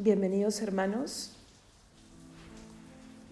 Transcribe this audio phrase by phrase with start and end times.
[0.00, 1.32] Bienvenidos hermanos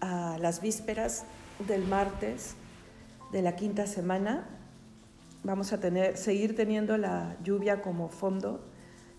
[0.01, 1.23] a las vísperas
[1.65, 2.55] del martes
[3.31, 4.49] de la quinta semana.
[5.45, 8.59] Vamos a tener, seguir teniendo la lluvia como fondo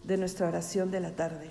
[0.04, 1.48] de nuestra oración de la tarde.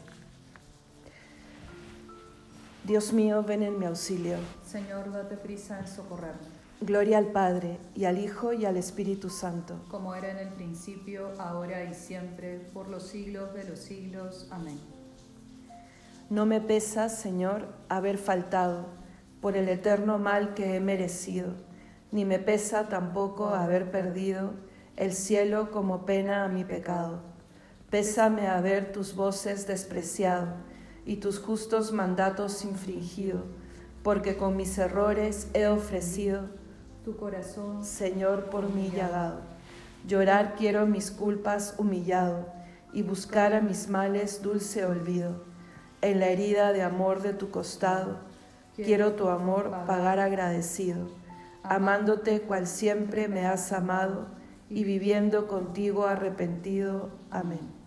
[2.84, 4.38] Dios mío, ven en mi auxilio.
[4.64, 6.46] Señor, date prisa en socorrerme.
[6.80, 9.84] Gloria al Padre, y al Hijo, y al Espíritu Santo.
[9.90, 14.48] Como era en el principio, ahora y siempre, por los siglos de los siglos.
[14.52, 14.78] Amén.
[16.30, 18.88] No me pesa, Señor, haber faltado
[19.40, 21.54] por el eterno mal que he merecido,
[22.12, 24.52] ni me pesa tampoco haber perdido
[24.98, 27.22] el cielo como pena a mi pecado.
[27.90, 30.56] Pésame haber tus voces despreciado
[31.06, 33.46] y tus justos mandatos infringido,
[34.04, 36.50] porque con mis errores he ofrecido
[37.06, 39.40] tu corazón, Señor, por mí llagado.
[40.06, 42.48] Llorar quiero mis culpas humillado
[42.92, 45.48] y buscar a mis males dulce olvido.
[46.02, 48.18] En la herida de amor de tu costado,
[48.76, 51.08] quiero tu amor pagar agradecido,
[51.64, 54.28] amándote cual siempre me has amado
[54.70, 57.10] y viviendo contigo arrepentido.
[57.32, 57.78] Amén.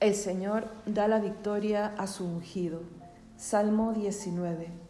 [0.00, 2.82] El Señor da la victoria a su ungido.
[3.36, 4.87] Salmo 19.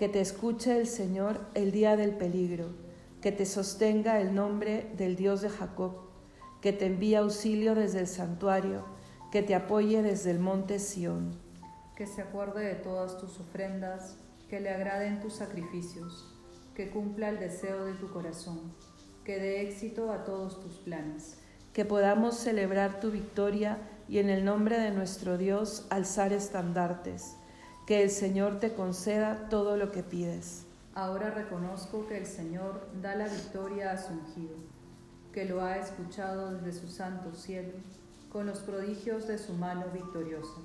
[0.00, 2.70] Que te escuche el Señor el día del peligro,
[3.20, 5.92] que te sostenga el nombre del Dios de Jacob,
[6.62, 8.86] que te envíe auxilio desde el santuario,
[9.30, 11.38] que te apoye desde el monte Sión.
[11.96, 14.16] Que se acuerde de todas tus ofrendas,
[14.48, 16.34] que le agraden tus sacrificios,
[16.74, 18.72] que cumpla el deseo de tu corazón,
[19.22, 21.36] que dé éxito a todos tus planes
[21.74, 23.78] que podamos celebrar tu victoria
[24.08, 27.36] y en el nombre de nuestro Dios alzar estandartes.
[27.90, 30.64] Que el Señor te conceda todo lo que pides.
[30.94, 34.54] Ahora reconozco que el Señor da la victoria a su ungido,
[35.32, 37.72] que lo ha escuchado desde su santo cielo,
[38.30, 40.60] con los prodigios de su mano victoriosa.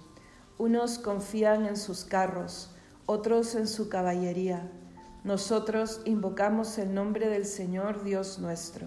[0.59, 2.75] Unos confían en sus carros,
[3.07, 4.69] otros en su caballería.
[5.23, 8.85] Nosotros invocamos el nombre del Señor Dios nuestro.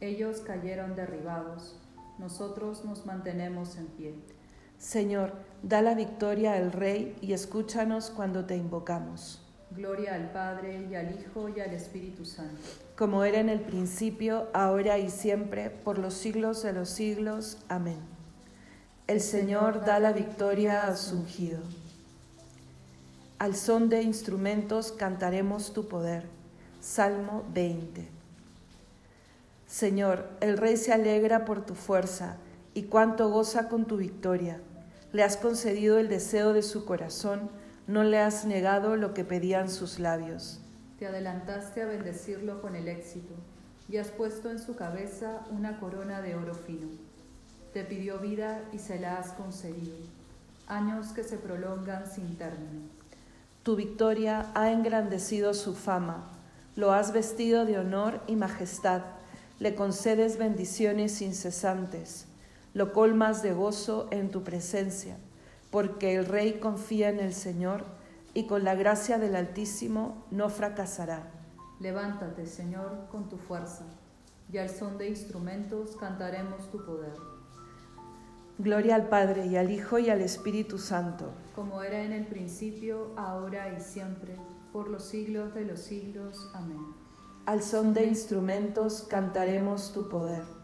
[0.00, 1.78] Ellos cayeron derribados,
[2.18, 4.35] nosotros nos mantenemos en pie.
[4.78, 5.32] Señor,
[5.62, 9.42] da la victoria al Rey y escúchanos cuando te invocamos.
[9.70, 12.60] Gloria al Padre y al Hijo y al Espíritu Santo.
[12.96, 17.58] Como era en el principio, ahora y siempre, por los siglos de los siglos.
[17.68, 17.98] Amén.
[19.06, 21.60] El Señor da la victoria a su ungido.
[23.38, 26.24] Al son de instrumentos cantaremos tu poder.
[26.80, 28.08] Salmo 20.
[29.66, 32.36] Señor, el Rey se alegra por tu fuerza
[32.76, 34.60] y cuánto goza con tu victoria.
[35.12, 37.50] Le has concedido el deseo de su corazón,
[37.86, 40.60] no le has negado lo que pedían sus labios.
[40.98, 43.34] Te adelantaste a bendecirlo con el éxito
[43.88, 46.88] y has puesto en su cabeza una corona de oro fino.
[47.72, 49.96] Te pidió vida y se la has concedido,
[50.66, 52.82] años que se prolongan sin término.
[53.62, 56.30] Tu victoria ha engrandecido su fama,
[56.74, 59.02] lo has vestido de honor y majestad
[59.58, 62.26] le concedes bendiciones incesantes,
[62.76, 65.16] lo colmas de gozo en tu presencia,
[65.70, 67.84] porque el Rey confía en el Señor
[68.34, 71.22] y con la gracia del Altísimo no fracasará.
[71.80, 73.86] Levántate, Señor, con tu fuerza,
[74.52, 77.14] y al son de instrumentos cantaremos tu poder.
[78.58, 81.30] Gloria al Padre y al Hijo y al Espíritu Santo.
[81.54, 84.36] Como era en el principio, ahora y siempre,
[84.74, 86.50] por los siglos de los siglos.
[86.52, 86.84] Amén.
[87.46, 90.55] Al son de instrumentos cantaremos tu poder.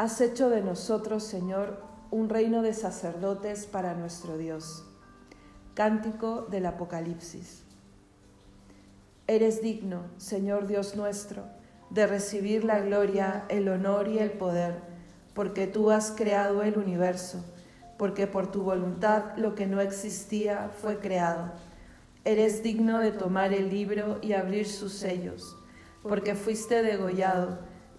[0.00, 1.76] Has hecho de nosotros, Señor,
[2.10, 4.82] un reino de sacerdotes para nuestro Dios.
[5.74, 7.64] Cántico del Apocalipsis.
[9.26, 11.44] Eres digno, Señor Dios nuestro,
[11.90, 14.76] de recibir la gloria, el honor y el poder,
[15.34, 17.44] porque tú has creado el universo,
[17.98, 21.52] porque por tu voluntad lo que no existía fue creado
[22.24, 25.58] Eres digno de tomar el libro y abrir sus sellos,
[26.02, 27.68] porque fuiste degollado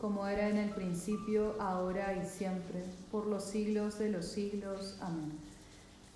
[0.00, 4.96] Como era en el principio, ahora y siempre, por los siglos de los siglos.
[5.00, 5.32] Amén.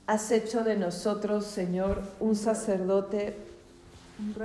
[0.06, 3.36] Has hecho de nosotros, Señor, un sacerdote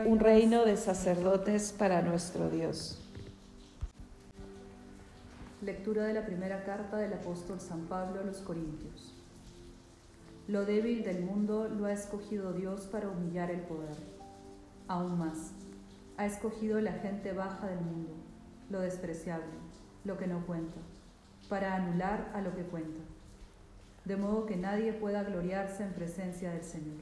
[0.05, 2.99] un reino de sacerdotes para nuestro Dios.
[5.61, 9.13] Lectura de la primera carta del apóstol San Pablo a los Corintios.
[10.47, 13.95] Lo débil del mundo lo ha escogido Dios para humillar el poder.
[14.87, 15.51] Aún más,
[16.17, 18.15] ha escogido la gente baja del mundo,
[18.69, 19.53] lo despreciable,
[20.03, 20.79] lo que no cuenta,
[21.47, 23.01] para anular a lo que cuenta,
[24.05, 26.97] de modo que nadie pueda gloriarse en presencia del Señor.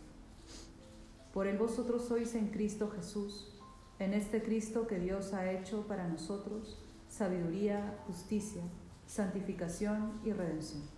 [1.33, 3.53] Por él vosotros sois en Cristo Jesús,
[3.99, 6.79] en este Cristo que Dios ha hecho para nosotros
[7.09, 8.61] sabiduría, justicia,
[9.05, 10.96] santificación y redención.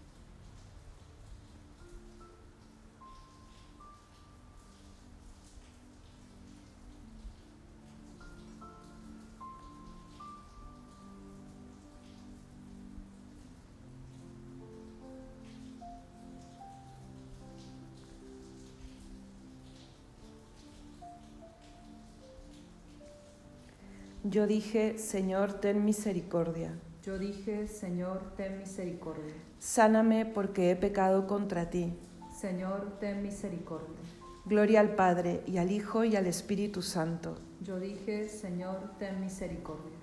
[24.29, 26.77] Yo dije, Señor, ten misericordia.
[27.01, 29.33] Yo dije, Señor, ten misericordia.
[29.57, 31.93] Sáname porque he pecado contra ti.
[32.39, 33.97] Señor, ten misericordia.
[34.45, 37.39] Gloria al Padre, y al Hijo, y al Espíritu Santo.
[37.61, 39.97] Yo dije, Señor, ten misericordia.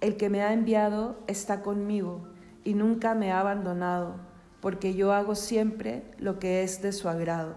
[0.00, 2.28] El que me ha enviado está conmigo,
[2.64, 4.16] y nunca me ha abandonado,
[4.62, 7.56] porque yo hago siempre lo que es de su agrado.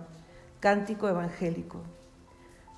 [0.59, 1.81] Cántico Evangélico.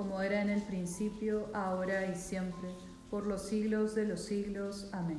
[0.00, 2.70] como era en el principio, ahora y siempre,
[3.10, 4.88] por los siglos de los siglos.
[4.92, 5.18] Amén.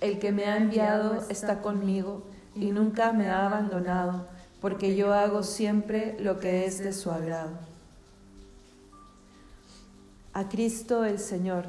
[0.00, 2.22] El que me ha enviado está conmigo
[2.54, 4.26] y nunca me ha abandonado,
[4.62, 7.50] porque yo hago siempre lo que es de su agrado.
[10.32, 11.66] A Cristo el Señor,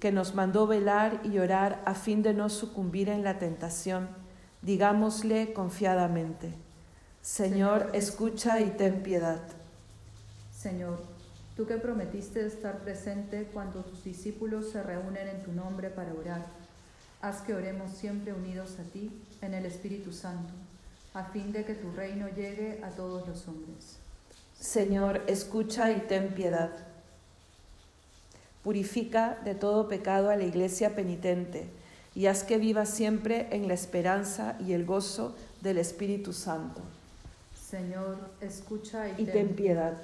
[0.00, 4.08] que nos mandó velar y orar a fin de no sucumbir en la tentación,
[4.62, 6.52] digámosle confiadamente,
[7.22, 9.38] Señor, escucha y ten piedad.
[10.50, 11.17] Señor,
[11.58, 16.46] Tú que prometiste estar presente cuando tus discípulos se reúnen en tu nombre para orar,
[17.20, 19.10] haz que oremos siempre unidos a ti
[19.42, 20.52] en el Espíritu Santo,
[21.14, 23.96] a fin de que tu reino llegue a todos los hombres.
[24.56, 26.70] Señor, escucha y ten piedad.
[28.62, 31.66] Purifica de todo pecado a la iglesia penitente
[32.14, 36.82] y haz que viva siempre en la esperanza y el gozo del Espíritu Santo.
[37.68, 39.98] Señor, escucha y, ten piedad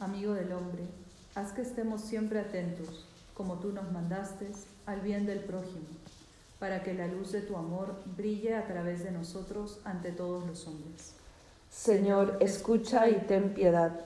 [0.00, 0.84] amigo del hombre,
[1.34, 4.50] haz que estemos siempre atentos, como tú nos mandaste,
[4.86, 5.86] al bien del prójimo,
[6.58, 10.66] para que la luz de tu amor brille a través de nosotros ante todos los
[10.66, 11.14] hombres.
[11.70, 14.00] Señor, escucha y ten piedad.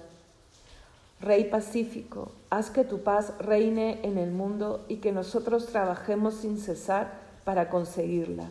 [1.21, 6.59] Rey pacífico, haz que tu paz reine en el mundo y que nosotros trabajemos sin
[6.59, 7.12] cesar
[7.45, 8.49] para conseguirla.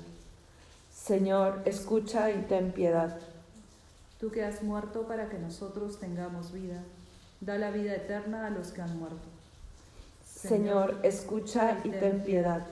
[0.93, 3.17] Señor, escucha y ten piedad.
[4.19, 6.83] Tú que has muerto para que nosotros tengamos vida
[7.39, 9.27] da la vida eterna a los que han muerto.
[10.25, 12.65] Señor, escucha y ten piedad.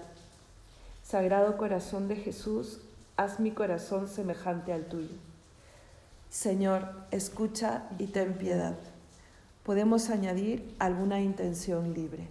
[1.03, 2.79] Sagrado corazón de Jesús,
[3.17, 5.15] haz mi corazón semejante al tuyo.
[6.29, 8.75] Señor, escucha y ten piedad.
[9.63, 12.27] Podemos añadir alguna intención libre.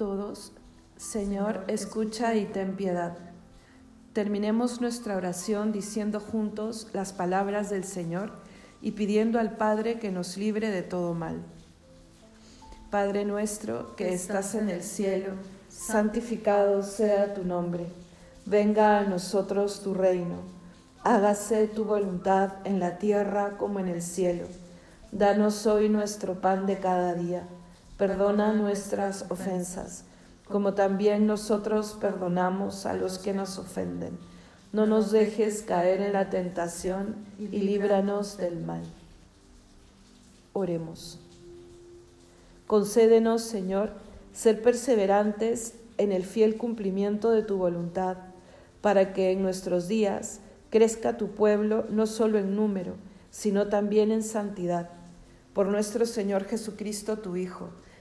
[0.00, 0.52] Todos,
[0.96, 3.18] Señor, escucha y ten piedad.
[4.14, 8.32] Terminemos nuestra oración diciendo juntos las palabras del Señor
[8.80, 11.42] y pidiendo al Padre que nos libre de todo mal.
[12.90, 15.34] Padre nuestro que estás en el cielo,
[15.68, 17.84] santificado sea tu nombre.
[18.46, 20.38] Venga a nosotros tu reino.
[21.04, 24.46] Hágase tu voluntad en la tierra como en el cielo.
[25.12, 27.46] Danos hoy nuestro pan de cada día.
[28.00, 30.04] Perdona nuestras ofensas,
[30.48, 34.18] como también nosotros perdonamos a los que nos ofenden.
[34.72, 38.80] No nos dejes caer en la tentación y líbranos del mal.
[40.54, 41.18] Oremos.
[42.66, 43.90] Concédenos, Señor,
[44.32, 48.16] ser perseverantes en el fiel cumplimiento de tu voluntad,
[48.80, 50.40] para que en nuestros días
[50.70, 52.94] crezca tu pueblo no solo en número,
[53.30, 54.88] sino también en santidad.
[55.52, 57.68] Por nuestro Señor Jesucristo, tu Hijo,